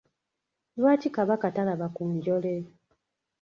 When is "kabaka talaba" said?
1.15-1.87